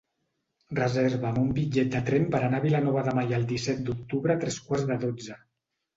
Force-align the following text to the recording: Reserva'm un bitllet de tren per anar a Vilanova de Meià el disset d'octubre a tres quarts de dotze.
Reserva'm 0.79 1.35
un 1.41 1.51
bitllet 1.59 1.91
de 1.95 2.01
tren 2.09 2.25
per 2.35 2.41
anar 2.47 2.61
a 2.61 2.65
Vilanova 2.65 3.03
de 3.09 3.15
Meià 3.19 3.37
el 3.43 3.47
disset 3.53 3.87
d'octubre 3.91 4.37
a 4.39 4.43
tres 4.45 4.59
quarts 4.71 4.89
de 4.93 4.99
dotze. 5.05 5.39